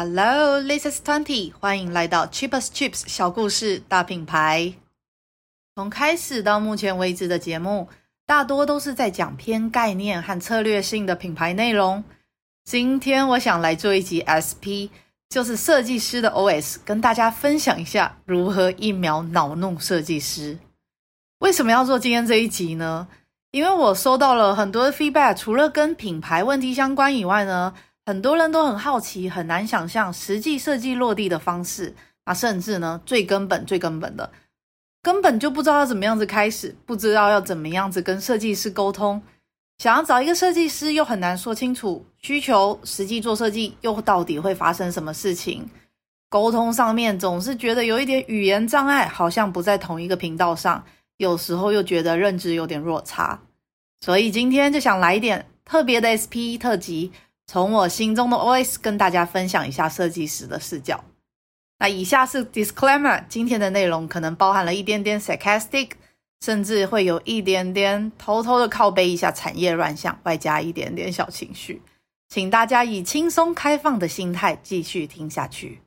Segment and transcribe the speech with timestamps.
[0.00, 4.74] Hello, this is Twenty，欢迎来到 Cheap as Chips 小故事大品牌。
[5.74, 7.88] 从开始到目前为止的节目，
[8.24, 12.04] 大多都是在讲偏概念和策略性的品牌内容。
[12.64, 14.86] 今天我想来做一集 SP，
[15.28, 20.56] 就是设计师的 OS，跟大家分享一下如何一秒恼怒设计师。
[21.40, 23.08] 为什么要做今天这一集呢？
[23.50, 27.74] 因为我收到了很多的 feedback，除了跟品牌问题相关以外呢，
[28.08, 31.94] 很多人都很好奇，很难想象实际设计落地的方式。
[32.24, 34.30] 啊，甚至呢，最根本、最根本的，
[35.02, 39.20] 根本就不知道要怎么样子开始，不知道要怎么样子跟设计师沟通。
[39.76, 45.68] 想要找一个设计师，又很难说清楚需求，实际做设计又到底会发生什么事情。
[46.30, 50.82] 沟通上面总是觉得有一点语言障碍，好像不在同一个频道上。
[51.18, 53.38] 有时候又觉得认知有点落差，
[54.00, 57.12] 所以今天就想来一点特别的 SP 特辑。
[57.50, 61.02] 从我心中的 OS 跟大家分享一下设计师的视角。
[61.78, 65.92] 那以下是 Disclaimer，今天的内容可能包含了一点点 sarcastic，
[66.44, 71.80] 甚至会有一点点偷偷的靠背一下产业乱象，外加一点点小情绪，
[72.28, 75.80] 请大家以轻松开放的心态继续听下去。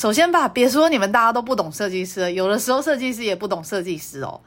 [0.00, 4.40] 首先吧，别说你们大家都不懂设计师，有的时候设计师也不懂设计师哦。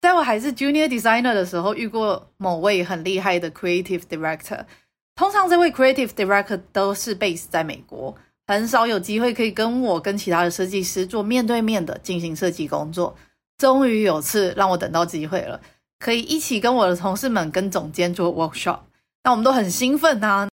[0.00, 4.66] 在我还是 Junior Designer 的时候，遇过某位很厉害的 Creative Director。
[5.16, 8.14] 通常这位 creative director 都是 base 在美国，
[8.46, 13.16] 很少有机会可以跟我跟其他的设计师做面对面的进行设计工作。
[13.56, 15.60] 终于有次让我等到机会了，
[16.00, 18.80] 可以一起跟我的同事们跟总监做 workshop。
[19.22, 20.48] 那我们都很兴奋啊，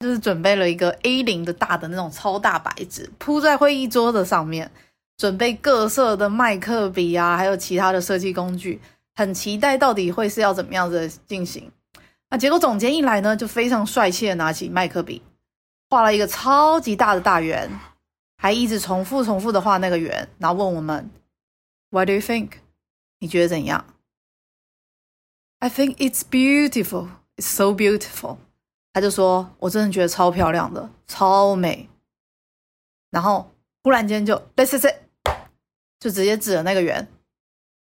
[0.00, 4.68] 就是准备了一个 A0 的大的那种超大白纸铺在会议桌的上面，
[5.16, 8.80] 准备各色的麦克笔啊，还有其他的设计工具，
[9.14, 11.70] 很期待到底会是要怎么样子进行。
[12.30, 15.20] 那结果总监一来呢，就非常帅气的拿起麦克笔，
[15.88, 17.68] 画了一个超级大的大圆，
[18.36, 21.10] 还一直重复重复的画那个圆，然后问我们
[21.90, 22.52] ：“What do you think？”
[23.18, 23.84] 你觉得怎样
[25.58, 27.08] ？“I think it's beautiful.
[27.36, 28.36] It's so beautiful.”
[28.92, 31.88] 他就说：“我真的觉得超漂亮的，超美。”
[33.10, 33.52] 然后
[33.82, 34.94] 忽然间就 “This is it”，
[35.98, 36.96] 就直接指了那个圆，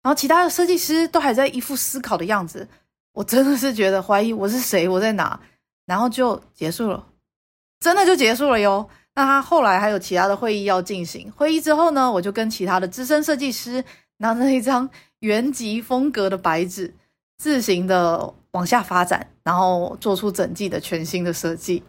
[0.02, 2.68] 然后其他的设计师都还在一副思考的样子。
[3.14, 5.40] 我真的是觉得怀疑我是谁，我在哪，
[5.86, 7.06] 然后就结束了，
[7.80, 8.88] 真的就结束了哟。
[9.14, 13.84] 那他后来还有其他的会议要进行，会议之后呢，我就跟其他的资深设计师
[14.16, 16.92] 拿着一张原级风格的白纸，
[17.38, 21.84] 自行的往下发展，然后做出整季的全新的设计。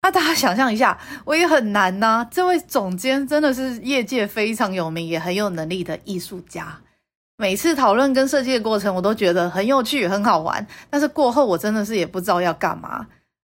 [0.00, 6.80] 那大家想象一下，我也很难呐、这位总监真的是业界非常有名，也很有能力的艺术家。
[7.36, 10.64] 每次讨论跟设计的过程，我都觉得很有趣、很好玩。
[10.88, 13.06] 但是过后，我真的是也不知道要干嘛。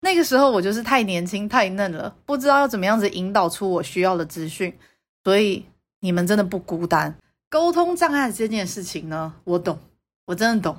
[0.00, 4.76] 那个时候，我就是太年轻、太嫩了，不知道要怎么样子引导出我需要的资讯。
[5.24, 5.64] 所以
[6.00, 7.14] 你们真的不孤单。
[7.50, 9.78] 沟通障碍这件事情呢，我懂，
[10.26, 10.76] 我真的懂。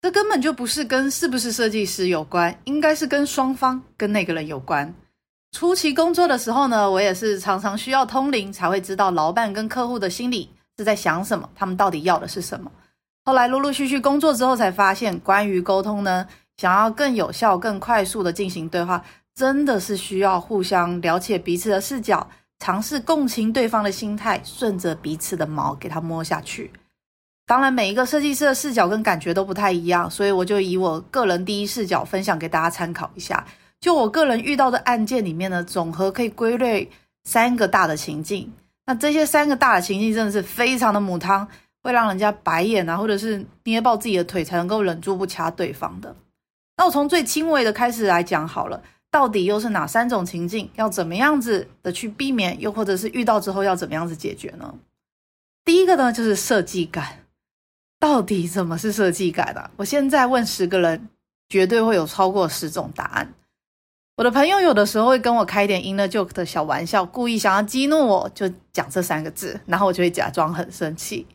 [0.00, 4.94] 这根本就不是跟是不是设计师有关，应该是跟双方、跟那个人有关。
[5.52, 10.50] 初期工作的时候呢，我也是常常需要通灵，才会知道老板跟客户的心理。
[10.78, 11.48] 是在想什么？
[11.54, 12.70] 他们到底要的是什么？
[13.24, 16.26] 后来陆陆续续工作之后，才发现，关于沟通呢，
[16.56, 19.04] 想要更有效、更快速的进行对话，
[19.34, 22.28] 真的是需要互相了解彼此的视角，
[22.58, 26.70] 尝试共情对方的心态，顺着彼此的毛给他摸下去。
[27.46, 33.44] 当然，每一个设计师的视角跟感觉都不太一样，所以我就以我个人第一视角分享给大家参考一下。
[33.80, 36.90] 就我个人遇到的案件里面呢，总和可以归类
[37.24, 38.52] 三个大的情境。
[38.86, 41.46] 那这些三个大的情境真的是非常的母汤，
[41.82, 46.14] 会让人家白眼啊，或者是捏爆自己的腿才能够忍住不掐对方的。
[46.76, 50.70] 那我从最轻微的开始来讲好了，到底又是哪三种情境？
[50.76, 52.60] 要怎么样子的去避免？
[52.60, 54.74] 又或者是遇到之后要怎么样子解决呢？
[55.64, 57.24] 第一个呢，就是设计感。
[57.98, 59.70] 到底什么是设计感啊？
[59.76, 61.08] 我现在问十个人，
[61.48, 63.32] 绝对会有超过十种答案。
[64.16, 71.26] 我的朋友有的时候会跟我开点 inner joke 的小玩笑，故意想要激怒我，就讲这三个字，然后我就会假装很生气。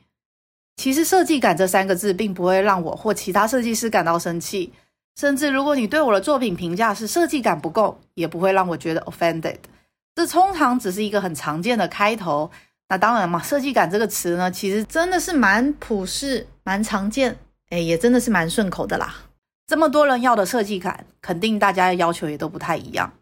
[0.77, 4.73] 其实设计感这三个字并不会让我或其他设计师感到生气，
[5.15, 9.57] 甚至如果你对我的作品评价是设计感不够，也不会让我觉得 offended。
[10.15, 12.49] 这通常只是一个很常见的开头。
[12.89, 17.37] 那当然嘛，设计感这个词呢，其实真的是蛮普世、蛮常见，
[17.69, 19.15] 诶，也真的是蛮顺口的啦。
[19.71, 23.13] 这么多人要的设计感，肯定大家的要求也都不太一样。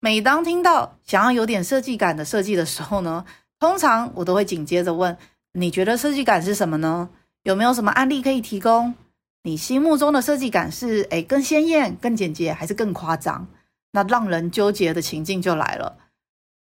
[0.00, 3.26] 每当听到想要有点设计感的设计的时候呢，
[3.58, 5.14] 通常我都会紧接着问：
[5.52, 7.10] 你觉得设计感是什么呢？
[7.42, 8.94] 有没有什么案例可以提供？
[9.42, 13.46] 你心目中的设计感是诶更鲜艳、更简洁，还是更夸张？
[13.92, 15.98] 那让人纠结的情境就来了。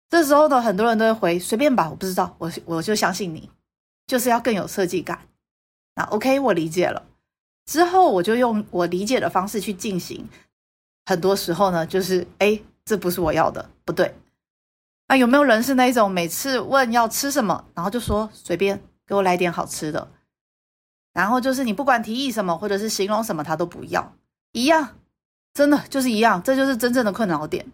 [0.09, 3.49] 这时候呢，很多人都会回随便吧，我不知道，我我就相信你，
[4.07, 5.21] 就是要更有设计感。
[5.95, 7.01] 那 OK，我理解了。
[7.65, 10.27] 之后我就用我理解的方式去进行。
[11.05, 14.15] 很多时候呢，就是哎，这不是我要的，不对。
[15.07, 20.07] 那有没有人是那种每次问要吃什么，然后就说随便给我来点好吃的，
[21.13, 24.13] 然后就是你不管提议什么或者是形容什么，他都不要，
[24.53, 24.97] 一样，
[25.53, 27.65] 真的就是一样，这就是真正的困扰点。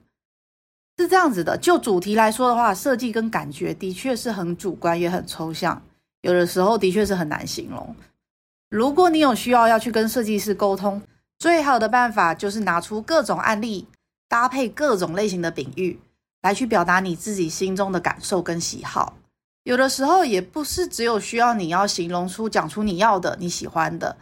[0.97, 5.81] 是这样子的，就主题来说的话，设计跟感觉的确是很主观，也很抽象，
[6.21, 7.95] 有的时候的确是很难形容。
[8.71, 11.01] 如果你有需要要去跟设计师沟通，
[11.37, 13.85] 最好的办法就是拿出各种案例，
[14.29, 15.99] 搭配各种类型的比喻，
[16.41, 19.17] 来去表达你自己心中的感受跟喜好。
[19.63, 24.15] 有的时候也不是只有需要你要形容出、讲出你要的、你喜欢的，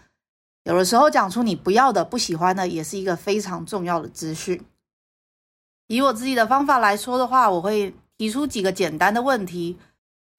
[0.63, 4.60] 有的时候讲出你不要的、不喜欢的，也是一个非常重要的资讯。
[5.86, 9.78] 以我自己的方法来说的话，我会提出几个简单的问题，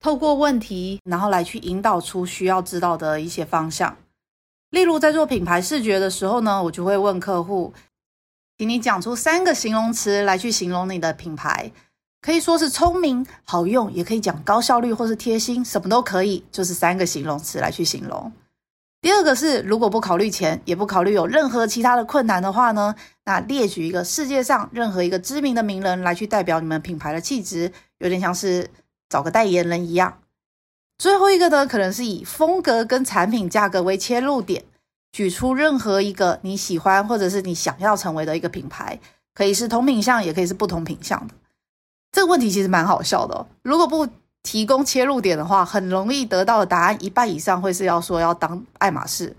[0.01, 3.95] 透过问题，然后来去引导出需要知道的一些方向。
[4.71, 7.71] 例如，在做品牌视觉的时候呢，我就会问客户，
[8.57, 11.71] 请你讲出三个形容词来去形容你的品牌，
[12.19, 18.31] 可以说是聪明、好用，也可以讲高效率或是贴心，什么都可以，就是三个形容词来去形容。
[19.01, 22.95] 第二个是，如果不考虑钱，也不考虑有任何其他的困难的话呢，
[23.25, 28.69] 那列举一个世界上任何一个知名的名人来去代表你们品牌的气质，有点像是
[29.11, 30.19] 找个代言人一样。
[30.97, 34.63] 最后一个呢，可能是以风格跟产品价格为切入点，
[35.11, 38.97] 举出任何一个你喜欢或者是你想要成为的一个品牌，
[39.33, 41.33] 可以是同品项，也可以是不同品项的。
[42.13, 44.07] 这个问题其实蛮好笑的哦，如果不
[44.43, 49.35] 提供切入点的话，很容易得到的答案一半以上会是要说要当爱马仕，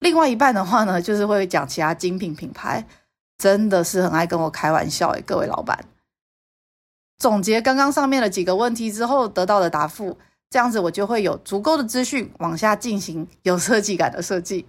[0.00, 2.86] 另外一半的话呢，就是会讲其他精品品牌，
[3.38, 5.84] 真的是很爱跟我开玩笑诶，各位老板。
[7.22, 10.18] 总结刚刚上面的几个问题之后得到的答复，
[10.50, 14.66] 这样子我就会有足够的资讯往下进行有设计感的设计。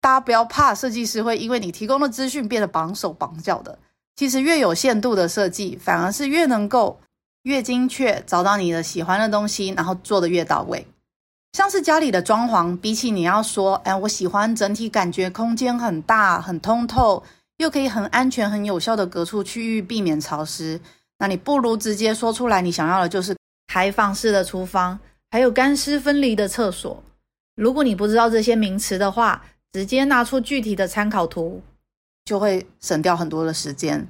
[0.00, 3.76] 大家不要怕，设计师会因为你提供的资讯变得绑手绑脚的。
[4.14, 7.00] 其实越有限度的设计，反而是越能够。
[7.42, 10.86] 越精确，找到你的喜欢的东西，然后做得越到位。
[11.54, 17.24] 像是家里的装潢，比起你要说，哎，我喜欢整体感觉空间很大、很通透，
[17.56, 20.80] 又可以很安全、很有效的隔出区域，避免潮湿。
[21.18, 23.36] 那你不如直接说出来，你想要的就是
[23.66, 24.98] 开放式的厨房，
[25.30, 27.02] 还有干湿分离的厕所。
[27.54, 31.62] 如果你不知道这些名词的话，直接拿出具体的参考图，
[32.24, 34.06] 就会省掉很多的时间。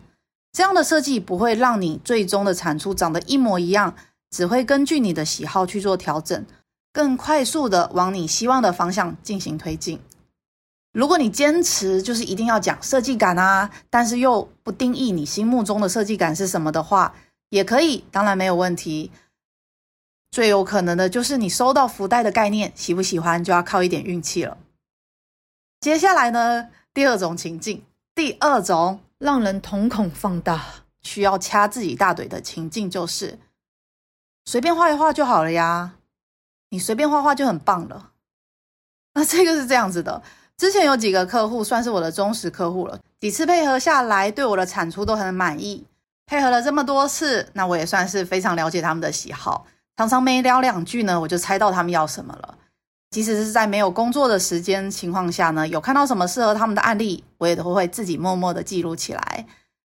[0.53, 3.95] 这样的设计不会让你最终的产出长得一模一样，
[4.31, 6.45] 只会根据你的喜好去做调整，
[6.93, 10.01] 更快速的往你希望的方向进行推进。
[10.97, 17.15] 如果你坚持就是一定要讲设计感啊，但是又不定义你心目中的设计感是什么的话，
[17.51, 19.13] 也可以，当然没有问题。
[20.31, 24.57] 最有可能的就是你收到福袋的概念，喜不喜欢就要靠一点运气了。
[25.83, 27.85] 接下来呢，第二种情境，
[28.15, 29.01] 第二种。
[29.19, 30.63] 让人瞳孔放大，
[31.01, 33.39] 需要掐自己大腿的情境就是
[34.45, 35.95] 随便画一画就好了呀，
[36.69, 38.13] 你随便画画就很棒了。
[39.15, 40.23] 那这个是这样子的，
[40.57, 45.85] 之前有几个客户算是我的忠实客户了，几次配合下来，对我的产出都很满意。
[46.27, 52.57] 配合了这么多次，那我也算是非常了解他们的喜好，常常没聊两句呢，我就猜到他们要什么了。
[53.11, 59.47] 即使是在没有工作的时间情况下呢，有看到什么适合他们的案例，我也都会自己默默的记录起来。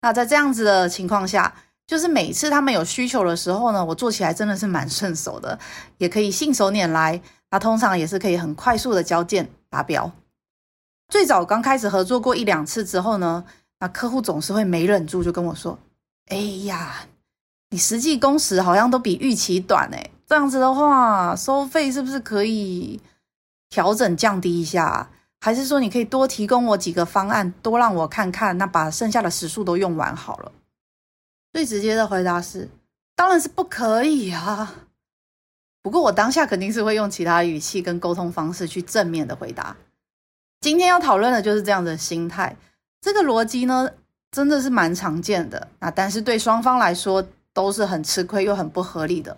[0.03, 1.55] 那在这样子的情况下，
[1.87, 5.59] 就是每次他们有需求的时候呢，我做起来真的是蛮顺手的，
[5.97, 7.21] 也可以信手拈来。
[7.51, 10.13] 那通常也是可以很快速的交件达标。
[11.09, 13.45] 最早刚开始合作过一两次之后呢，
[13.81, 15.79] 那客户总是会没忍住就跟我说
[16.29, 17.07] ：“哎呀，
[17.71, 23.01] 你实际工时好像都比预期短哎。”这样子的话，收费是不是可以
[23.71, 25.11] 调整降低一下？
[25.41, 30.53] 还是说你可以多提供我几个方案，多让我看看，那把剩下的时数都用完好了？
[31.55, 32.69] 最直接的回答是，
[33.17, 34.75] 当然是不可以啊。
[35.83, 39.75] 不过我当下肯定是会用其他语气跟沟通方式去正面的回答。
[40.61, 42.57] 今天要讨论的就是这样的心态，
[43.01, 43.91] 这个逻辑呢，
[44.33, 45.69] 真的是蛮常见的。
[45.79, 49.37] 那但是对双方来说都是很吃亏又很不合理的。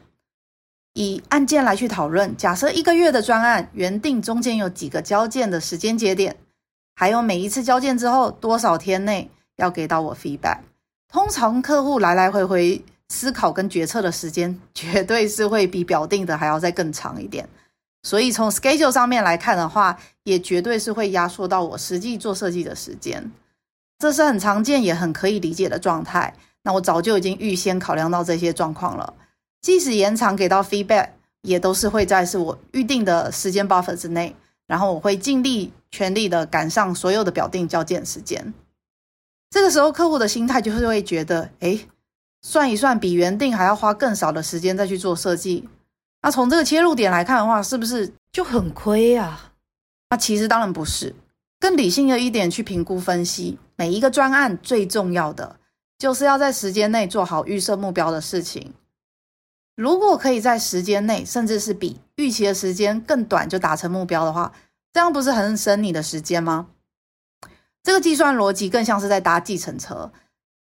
[0.95, 6.37] 以案件来去讨论，假设一个月的专案原定中间有几个交件的时间节点，
[6.97, 10.59] 还有每一次交件之后多少天内要给到我 feedback。
[11.13, 17.49] 通常客户来来回回思考跟决策的时间，绝对是会比表定的还要再更长一点。
[18.03, 23.31] 所以从 schedule 上面来看的话，也绝对是会压缩到我实际做设计的时间。
[23.99, 26.35] 这是很常见也很可以理解的状态。
[26.63, 29.15] 那我早就已经预先考量到这些状况了，
[29.63, 31.09] 即使延长给到 feedback，
[31.43, 38.53] 也都是会在是我预定的时间 buffer 之内，然后我会尽力全力的赶上所有的表定交件时间。
[39.49, 41.81] 这个时候客户的心态就是会觉得，哎，
[42.43, 45.67] 算一算比原定还要花更少的时间再去做设计，
[46.23, 49.53] 那从这个切入点来看的话，是不是就很亏啊？
[50.11, 51.15] 那其实当然不是，
[51.59, 55.57] 更理性的一点去评估分析，每一个专案最重要的。
[55.99, 58.73] 就是要在时间内做好预设目标的事情。
[59.77, 64.51] 如果可以在时间内，甚至是比预期的时间更短就达成目标的话，
[64.95, 66.69] 这样不是很省你的时间吗？
[67.83, 70.11] 这个计算逻辑更像是在搭计程车，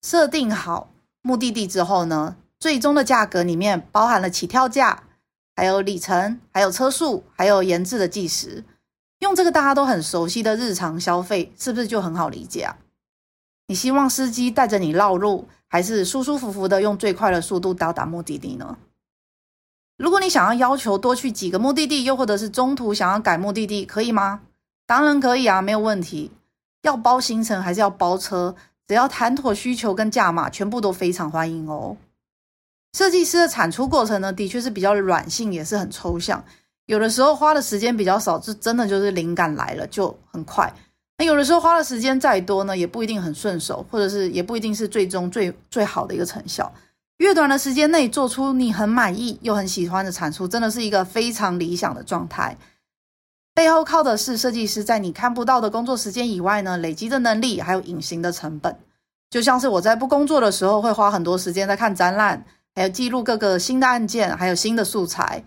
[0.02, 0.90] 设定好
[1.22, 5.04] 目的地之后呢，最终的价格里面包含了起跳价，
[5.58, 8.62] 还有里程，还有车速，还有延至的计时。
[9.18, 12.78] 用这个大家都很熟悉的日常消费，是不是就很好理解啊？
[13.66, 18.78] 你希望司机带着你绕路，还是舒舒服服的用最快的速度到达目的地呢？
[19.96, 24.42] 如果你想要要求多去几个目的地，又或者是中途想要改目的地，可以吗？
[24.86, 26.30] 当然可以啊，没有问题。
[26.82, 28.54] 要包行程还是要包车，
[28.86, 31.96] 只要谈妥需求跟价码，全部都非常欢迎哦。
[32.92, 36.42] 设计师的产出过程呢，的确是比较软性，也是很抽象，
[36.86, 40.72] 有的时候花的时间比较少，就真的就是灵感来了就很快。
[41.18, 46.72] 那有的时候花的时间再多呢，也不一定很顺手，或者是也不一定是最终最最好的一个成效。
[47.18, 52.56] 越短的时间内做出你很满意又很喜欢的产出，真的是一个非常理想的状态。
[53.52, 58.78] 背后靠的是设计师在你看不到的工作时间以外呢，累积的能力还有隐形的成本。
[59.28, 62.46] 就像是我在不工作的时候，会花很多时间在看展览，
[62.78, 65.42] 还有记录各个新的案件，还有新的素材。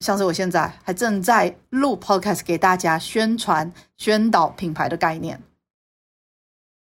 [0.00, 5.40] 像是我现在还正在录 podcast 给大家宣传宣导品牌的概念，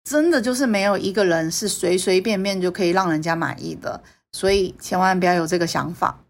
[0.03, 4.01] 真的就是没有一个人是随随便便就可以让人家满意的，
[4.31, 6.23] 所以千万不要有这个想法。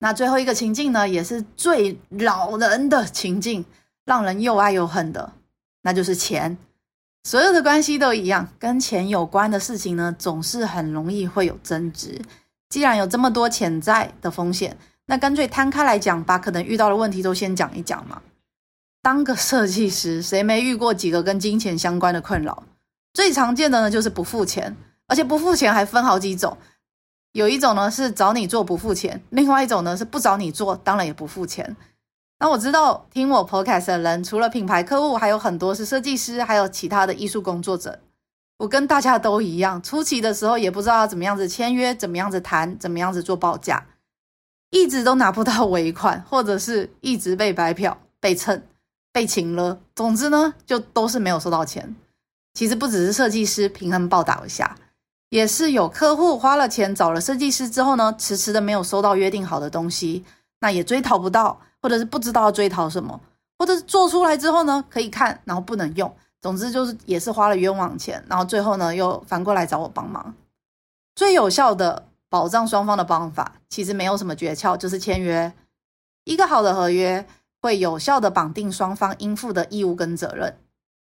[0.00, 3.64] 那最后一个情境呢，也是最恼人的情境，
[4.04, 5.34] 让人又爱又恨的，
[5.82, 6.58] 那就是钱。
[7.24, 12.20] 所有的关系都一样，跟钱有关的事情呢，总是很容易会有争执。
[12.68, 14.76] 既然有这么多潜在的风险。
[15.06, 18.22] 那干脆摊开来讲，把可能遇到的问题都先讲一讲嘛。
[19.02, 22.62] 当个设计师，谁没遇过几个跟金钱相关的困扰？
[23.12, 24.74] 最常见的呢，就是不付钱，
[25.08, 26.56] 而且不付钱还分好几种。
[27.32, 31.76] 有一种呢是找你做不付钱，另外一种呢是不找你做，当然也不付钱。
[32.42, 38.00] 那我知道听我 podcast 的人，除了品牌客户，还有很多是设计师，还有其他的艺术工作者。
[38.58, 43.86] 我跟大家都一样，初期的时候也不知道怎么样子签约，怎么样子谈，怎么样子做报价。
[44.70, 48.60] 一直都拿不到尾款，或者是一直被白嫖、被蹭、
[49.12, 49.78] 被请了。
[49.94, 51.94] 总之呢，就都是没有收到钱。
[52.54, 54.74] 其实不只是设计师平衡报答一下，
[55.28, 60.24] 也是有客户花了钱找了设计师之后呢，迟迟的没有收到约定好的东西，
[60.62, 63.20] 那也追讨不到，或者是不知道要追讨什么，
[63.58, 66.10] 或者是做出来之后呢，可以看，然后不能用。
[66.40, 70.34] 总之就是也是花了冤枉钱，然后最后呢又反过来找我帮忙。
[71.14, 72.04] 最有效的。
[72.32, 75.52] 保障双方的方法其实没有什么诀窍，就是签约。
[76.24, 77.26] 一个好的合约
[77.60, 80.56] 会有效的绑定双方应负的义务跟责任。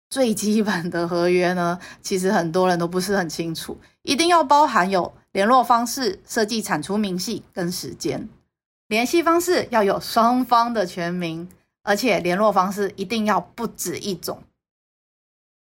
[0.09, 8.27] 最基本的合约呢，其实很多人都不是很清楚，一定要包含有联络方式、设计产出明细跟时间。
[8.91, 11.49] 联系方式要有双方的全名，
[11.85, 14.43] 而且联络方式一定要不止一种。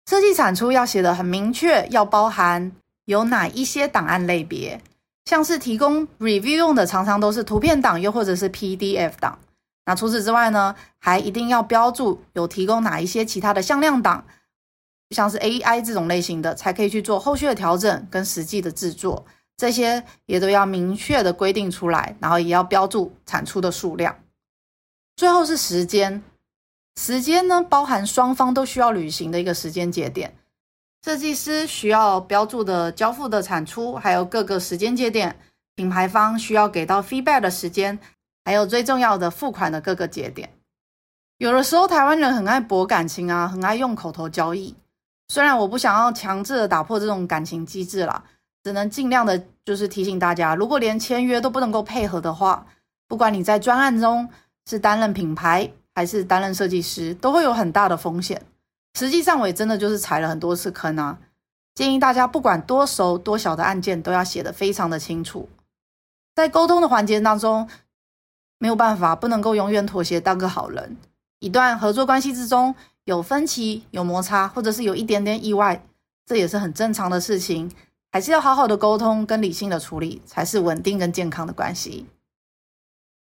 [0.09, 2.73] 设计产出要写得很明确，要包含
[3.05, 4.81] 有哪一些档案类别。
[5.27, 9.39] 像是提供 review 用的，常常都是图片档，又或者是 PDF 档。
[9.85, 14.25] 那除此之外呢，还一定要标注有提供哪一些其他的向量档，
[15.11, 19.27] 像是 AI 这种类型的，才可以去做后续的调整跟实际的制作。
[19.59, 24.17] 这些也都要明确的规定出来，然后也要标注产出的数量。
[25.17, 26.23] 最后是时间，
[26.97, 30.37] 时间呢，包含双方都需要履行的一个时间节点。
[31.05, 35.33] 设计师需要标注的交付的产出，还有各个时间节点；
[35.75, 37.99] 品牌方需要给到 feedback 的时间，
[38.45, 40.55] 还有最重要的付款的各个节点。
[41.39, 44.77] 有的时候台湾人很爱博感情啊，很爱用口头交易。
[45.29, 48.25] 虽然我不想要强制的打破这种感情机制了，
[48.69, 52.67] 只能尽量的就是提醒大家，如果连签约都不能够配合的话，
[53.07, 54.29] 不管你在专案中
[54.69, 58.43] 是担任品牌还是担任设计师，都会有很大的风险。
[58.93, 61.19] 实际上，我也真的就是踩了很多次坑啊！
[61.75, 65.49] 建议大家不管多熟多小的案件，都要写得非常的清楚。
[66.35, 67.67] 在沟通的环节当中，
[68.59, 70.99] 没有办法，不能够永远妥协当个好人。
[71.39, 75.83] 一段合作关系之中，有分歧、有摩擦，或者是有一点点意外，
[76.27, 77.71] 这也是很正常的事情，
[78.11, 82.07] 还是要好好的沟通跟理性的处理，才是稳定跟健康的关系。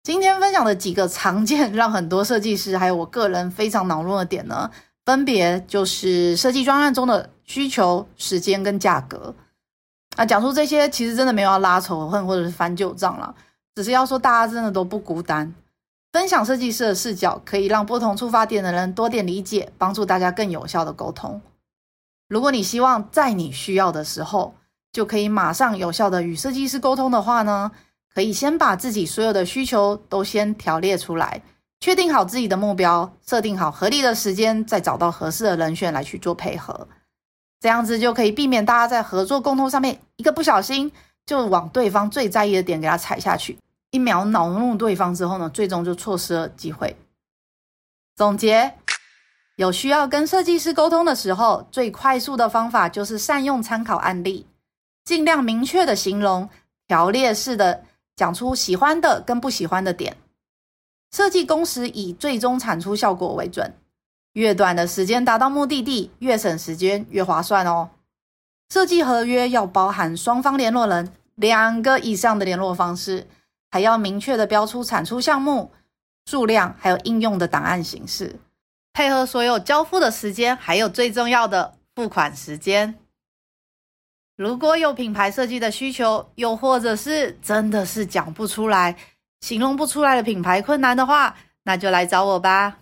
[0.03, 4.71] 今天分享的几个常见 让很多设计师还有我个人非常恼怒的点呢，
[5.05, 9.35] 分别就是设计专案中的需求、时间跟价格。
[10.15, 13.35] 啊，讲出这些其实真的没有要拉仇恨或者是翻旧账了，
[13.75, 15.53] 只是要说大家真的都不孤单。
[16.11, 21.41] 分享设计师的视角，可以让不同出发点的人多点理解，帮助大家更有效的沟通。
[22.27, 24.55] 如果你希望在你需要的时候，
[24.91, 27.71] 就可以马上有效的与设计师沟通的话呢，
[28.13, 31.41] 可以先把自己所有的需求都先条列出来，
[31.79, 36.87] 确定好自己的目标，设定好合理的时间，再找到合适的人选来去做配合。
[37.59, 40.91] 这样子就可以避免大家在合作沟通上面一个不小心
[41.25, 43.59] 就往对方最在意的点给他踩下去，
[43.91, 46.95] 一秒恼怒对方之后呢，最终就错失了机会。
[48.15, 48.73] 总结，
[49.57, 54.45] 有需要跟设计师沟通的时候，最快速的方法就是善用参考案例，
[55.09, 56.47] 尽量明确的形容，
[56.87, 57.83] 条列式的。
[58.15, 60.17] 讲出喜欢的跟不喜欢的点，
[61.09, 63.73] 设计工时以最终产出效果为准，
[64.33, 67.89] 越短的时间达到目的地，越省时间越划算哦。
[68.71, 73.25] 设计合约要包含双方联络人两个以上的联络方式，
[73.71, 75.71] 还要明确的标出产出项目
[76.25, 78.35] 数量，还有应用的档案形式，
[78.91, 82.99] 配合所有交付的时间，还有最重要的付款时间。
[84.39, 88.95] 如果有品牌设计的需求，又或者是真的是讲不出来、
[89.41, 92.77] 形容不出来的品牌困难的话，那就来找我吧。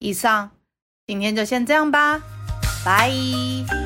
[0.00, 0.50] 以上，
[1.06, 2.20] 今天就先这样吧，
[2.84, 3.77] 拜。